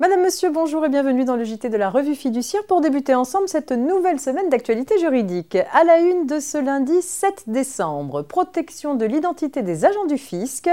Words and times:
Madame, 0.00 0.22
Monsieur, 0.22 0.48
bonjour 0.48 0.82
et 0.86 0.88
bienvenue 0.88 1.26
dans 1.26 1.36
le 1.36 1.44
JT 1.44 1.68
de 1.68 1.76
la 1.76 1.90
revue 1.90 2.14
fiduciaire 2.14 2.64
pour 2.64 2.80
débuter 2.80 3.14
ensemble 3.14 3.50
cette 3.50 3.70
nouvelle 3.70 4.18
semaine 4.18 4.48
d'actualité 4.48 4.98
juridique. 4.98 5.58
À 5.74 5.84
la 5.84 5.98
une 5.98 6.24
de 6.24 6.40
ce 6.40 6.56
lundi 6.56 7.02
7 7.02 7.44
décembre, 7.48 8.22
protection 8.22 8.94
de 8.94 9.04
l'identité 9.04 9.62
des 9.62 9.84
agents 9.84 10.06
du 10.06 10.16
fisc, 10.16 10.70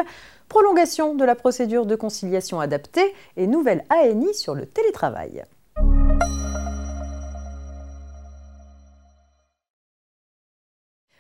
prolongation 0.48 1.14
de 1.14 1.26
la 1.26 1.36
procédure 1.36 1.86
de 1.86 1.96
conciliation 1.96 2.62
adaptée 2.62 3.14
et 3.36 3.48
nouvelle 3.48 3.84
ANI 3.90 4.34
sur 4.34 4.56
le 4.56 4.66
télétravail. 4.66 5.44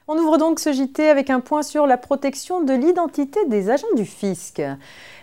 On 0.09 0.17
ouvre 0.17 0.37
donc 0.37 0.61
ce 0.61 0.71
JT 0.71 1.09
avec 1.09 1.29
un 1.29 1.41
point 1.41 1.63
sur 1.63 1.85
la 1.85 1.97
protection 1.97 2.61
de 2.61 2.71
l'identité 2.71 3.45
des 3.47 3.69
agents 3.69 3.93
du 3.93 4.05
fisc. 4.05 4.61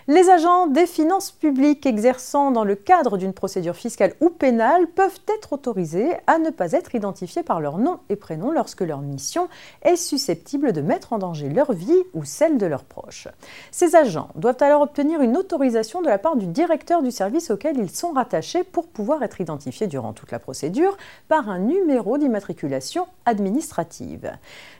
Les 0.06 0.28
agents 0.28 0.66
des 0.66 0.86
finances 0.86 1.30
publiques 1.30 1.86
exerçant 1.86 2.50
dans 2.50 2.64
le 2.64 2.74
cadre 2.74 3.16
d'une 3.16 3.32
procédure 3.32 3.74
fiscale 3.74 4.12
ou 4.20 4.28
pénale 4.28 4.86
peuvent 4.86 5.20
être 5.34 5.54
autorisés 5.54 6.12
à 6.26 6.38
ne 6.38 6.50
pas 6.50 6.72
être 6.72 6.94
identifiés 6.94 7.42
par 7.42 7.62
leur 7.62 7.78
nom 7.78 8.00
et 8.10 8.16
prénom 8.16 8.50
lorsque 8.50 8.82
leur 8.82 9.00
mission 9.00 9.48
est 9.80 9.96
susceptible 9.96 10.72
de 10.72 10.82
mettre 10.82 11.14
en 11.14 11.18
danger 11.18 11.48
leur 11.48 11.72
vie 11.72 12.02
ou 12.12 12.24
celle 12.26 12.58
de 12.58 12.66
leurs 12.66 12.84
proches. 12.84 13.28
Ces 13.70 13.96
agents 13.96 14.28
doivent 14.34 14.60
alors 14.60 14.82
obtenir 14.82 15.22
une 15.22 15.38
autorisation 15.38 16.02
de 16.02 16.08
la 16.08 16.18
part 16.18 16.36
du 16.36 16.46
directeur 16.46 17.02
du 17.02 17.10
service 17.10 17.50
auquel 17.50 17.78
ils 17.78 17.90
sont 17.90 18.12
rattachés 18.12 18.64
pour 18.64 18.88
pouvoir 18.88 19.22
être 19.22 19.40
identifiés 19.40 19.86
durant 19.86 20.12
toute 20.12 20.32
la 20.32 20.38
procédure 20.38 20.98
par 21.28 21.48
un 21.48 21.60
numéro 21.60 22.18
d'immatriculation 22.18 23.06
administrative. 23.24 24.32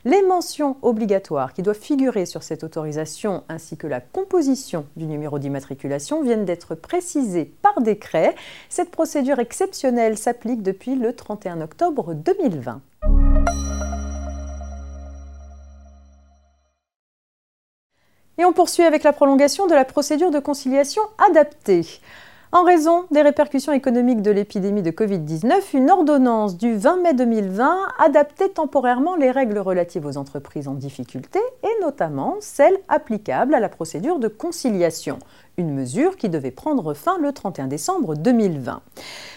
Les 0.03 0.21
mentions 0.23 0.77
obligatoires 0.81 1.53
qui 1.53 1.61
doivent 1.61 1.79
figurer 1.79 2.25
sur 2.25 2.43
cette 2.43 2.63
autorisation 2.63 3.43
ainsi 3.49 3.77
que 3.77 3.87
la 3.87 4.01
composition 4.01 4.85
du 4.95 5.05
numéro 5.05 5.39
d'immatriculation 5.39 6.21
viennent 6.21 6.45
d'être 6.45 6.75
précisées 6.75 7.53
par 7.61 7.81
décret. 7.81 8.35
Cette 8.69 8.91
procédure 8.91 9.39
exceptionnelle 9.39 10.17
s'applique 10.17 10.61
depuis 10.61 10.95
le 10.95 11.13
31 11.13 11.61
octobre 11.61 12.13
2020. 12.13 12.81
Et 18.37 18.43
on 18.43 18.51
poursuit 18.51 18.83
avec 18.83 19.03
la 19.03 19.13
prolongation 19.13 19.65
de 19.65 19.73
la 19.73 19.85
procédure 19.85 20.29
de 20.29 20.39
conciliation 20.39 21.01
adaptée. 21.29 21.85
En 22.55 22.63
raison 22.63 23.03
des 23.11 23.21
répercussions 23.21 23.73
économiques 23.73 24.21
de 24.21 24.31
l'épidémie 24.31 24.81
de 24.81 24.89
Covid-19, 24.89 25.51
une 25.73 25.91
ordonnance 25.91 26.55
du 26.55 26.73
20 26.73 27.01
mai 27.03 27.13
2020 27.13 27.79
adaptait 27.99 28.47
temporairement 28.47 29.17
les 29.17 29.29
règles 29.29 29.57
relatives 29.57 30.05
aux 30.05 30.15
entreprises 30.15 30.69
en 30.69 30.73
difficulté 30.73 31.39
et 31.63 31.81
notamment 31.81 32.37
celles 32.39 32.77
applicables 32.87 33.55
à 33.55 33.59
la 33.59 33.67
procédure 33.67 34.19
de 34.19 34.29
conciliation, 34.29 35.19
une 35.57 35.73
mesure 35.73 36.15
qui 36.15 36.29
devait 36.29 36.49
prendre 36.49 36.93
fin 36.93 37.17
le 37.19 37.33
31 37.33 37.67
décembre 37.67 38.15
2020. 38.15 38.81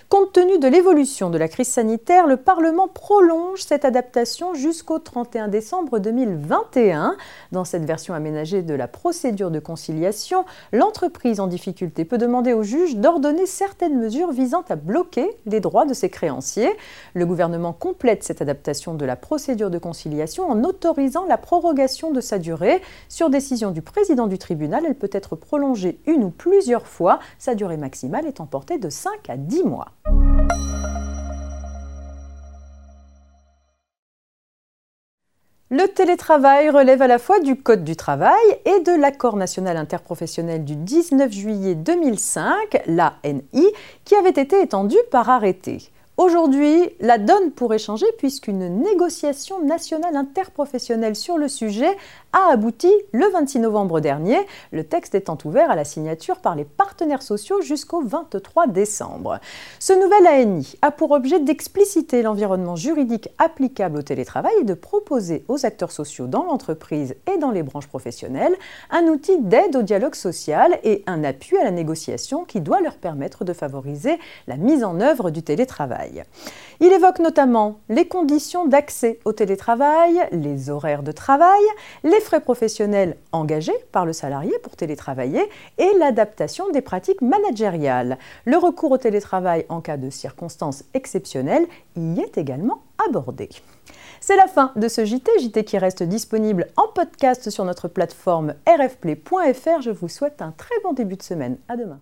Compte 0.08 0.32
tenu 0.32 0.58
de 0.58 0.68
l'évolution 0.68 1.28
de 1.28 1.36
la 1.36 1.48
crise 1.48 1.68
sanitaire, 1.68 2.26
le 2.26 2.38
Parlement 2.38 2.88
prolonge 2.88 3.60
cette 3.62 3.84
adaptation 3.84 4.54
jusqu'au 4.54 4.98
31 4.98 5.48
décembre 5.48 5.98
2021. 5.98 7.14
Dans 7.52 7.66
cette 7.66 7.84
version 7.84 8.14
aménagée 8.14 8.62
de 8.62 8.72
la 8.72 8.88
procédure 8.88 9.50
de 9.50 9.58
conciliation, 9.58 10.46
l'entreprise 10.72 11.40
en 11.40 11.46
difficulté 11.46 12.06
peut 12.06 12.16
demander 12.16 12.54
au 12.54 12.62
juge 12.62 12.96
d'ordonner 12.96 13.44
certaines 13.44 13.98
mesures 13.98 14.32
visant 14.32 14.64
à 14.70 14.76
bloquer 14.76 15.28
les 15.44 15.60
droits 15.60 15.84
de 15.84 15.92
ses 15.92 16.08
créanciers. 16.08 16.74
Le 17.12 17.26
gouvernement 17.26 17.74
complète 17.74 18.24
cette 18.24 18.40
adaptation 18.40 18.94
de 18.94 19.04
la 19.04 19.14
procédure 19.14 19.68
de 19.68 19.78
conciliation 19.78 20.50
en 20.50 20.64
autorisant 20.64 21.26
la 21.26 21.36
prorogation 21.36 22.12
de 22.12 22.22
sa 22.22 22.38
durée. 22.38 22.80
Sur 23.10 23.28
décision 23.28 23.72
du 23.72 23.82
président 23.82 24.26
du 24.26 24.38
tribunal, 24.38 24.84
elle 24.86 24.94
peut 24.94 25.10
être 25.12 25.36
prolongée 25.36 26.00
une 26.06 26.24
ou 26.24 26.30
plusieurs 26.30 26.86
fois, 26.86 27.18
sa 27.38 27.54
durée 27.54 27.76
maximale 27.76 28.26
étant 28.26 28.46
portée 28.46 28.78
de 28.78 28.88
5 28.88 29.28
à 29.28 29.36
10 29.36 29.64
mois. 29.64 29.88
Le 35.70 35.86
télétravail 35.86 36.70
relève 36.70 37.02
à 37.02 37.06
la 37.06 37.18
fois 37.18 37.40
du 37.40 37.54
Code 37.54 37.84
du 37.84 37.94
travail 37.94 38.32
et 38.64 38.80
de 38.80 38.98
l'accord 38.98 39.36
national 39.36 39.76
interprofessionnel 39.76 40.64
du 40.64 40.76
19 40.76 41.30
juillet 41.30 41.74
2005, 41.74 42.84
l'ANI, 42.86 43.66
qui 44.06 44.14
avait 44.14 44.30
été 44.30 44.62
étendu 44.62 44.96
par 45.10 45.28
arrêté. 45.28 45.90
Aujourd'hui, 46.18 46.90
la 46.98 47.16
donne 47.16 47.52
pourrait 47.52 47.78
changer 47.78 48.06
puisqu'une 48.18 48.82
négociation 48.82 49.64
nationale 49.64 50.16
interprofessionnelle 50.16 51.14
sur 51.14 51.38
le 51.38 51.46
sujet 51.46 51.96
a 52.32 52.50
abouti 52.50 52.92
le 53.12 53.30
26 53.30 53.60
novembre 53.60 54.00
dernier, 54.00 54.38
le 54.72 54.82
texte 54.82 55.14
étant 55.14 55.38
ouvert 55.44 55.70
à 55.70 55.76
la 55.76 55.84
signature 55.84 56.38
par 56.38 56.56
les 56.56 56.64
partenaires 56.64 57.22
sociaux 57.22 57.60
jusqu'au 57.60 58.02
23 58.02 58.66
décembre. 58.66 59.38
Ce 59.78 59.92
nouvel 59.92 60.26
ANI 60.26 60.74
a 60.82 60.90
pour 60.90 61.12
objet 61.12 61.38
d'expliciter 61.38 62.22
l'environnement 62.22 62.74
juridique 62.74 63.28
applicable 63.38 63.98
au 63.98 64.02
télétravail 64.02 64.54
et 64.60 64.64
de 64.64 64.74
proposer 64.74 65.44
aux 65.46 65.64
acteurs 65.64 65.92
sociaux 65.92 66.26
dans 66.26 66.42
l'entreprise 66.42 67.14
et 67.32 67.38
dans 67.38 67.52
les 67.52 67.62
branches 67.62 67.86
professionnelles 67.86 68.56
un 68.90 69.04
outil 69.04 69.38
d'aide 69.38 69.76
au 69.76 69.82
dialogue 69.82 70.16
social 70.16 70.80
et 70.82 71.04
un 71.06 71.22
appui 71.22 71.56
à 71.58 71.64
la 71.64 71.70
négociation 71.70 72.44
qui 72.44 72.60
doit 72.60 72.80
leur 72.80 72.96
permettre 72.96 73.44
de 73.44 73.52
favoriser 73.52 74.18
la 74.48 74.56
mise 74.56 74.82
en 74.82 75.00
œuvre 75.00 75.30
du 75.30 75.44
Il 76.80 76.92
évoque 76.92 77.18
notamment 77.18 77.80
les 77.88 78.06
conditions 78.06 78.66
d'accès 78.66 79.18
au 79.24 79.32
télétravail, 79.32 80.20
les 80.30 80.70
horaires 80.70 81.02
de 81.02 81.10
travail, 81.10 81.62
les 82.04 82.20
frais 82.20 82.40
professionnels 82.40 83.16
engagés 83.32 83.76
par 83.90 84.06
le 84.06 84.12
salarié 84.12 84.52
pour 84.62 84.76
télétravailler 84.76 85.48
et 85.78 85.90
l'adaptation 85.98 86.70
des 86.70 86.80
pratiques 86.80 87.20
managériales. 87.20 88.18
Le 88.44 88.56
recours 88.56 88.92
au 88.92 88.98
télétravail 88.98 89.66
en 89.68 89.80
cas 89.80 89.96
de 89.96 90.10
circonstances 90.10 90.84
exceptionnelles 90.94 91.66
y 91.96 92.20
est 92.20 92.38
également 92.38 92.82
abordé. 93.08 93.48
C'est 94.20 94.36
la 94.36 94.46
fin 94.46 94.72
de 94.76 94.88
ce 94.88 95.04
JT, 95.04 95.30
JT 95.40 95.64
qui 95.64 95.78
reste 95.78 96.02
disponible 96.02 96.68
en 96.76 96.88
podcast 96.88 97.50
sur 97.50 97.64
notre 97.64 97.88
plateforme 97.88 98.54
rfplay.fr. 98.66 99.80
Je 99.80 99.90
vous 99.90 100.08
souhaite 100.08 100.42
un 100.42 100.52
très 100.52 100.74
bon 100.82 100.92
début 100.92 101.16
de 101.16 101.22
semaine. 101.22 101.58
À 101.68 101.76
demain. 101.76 102.00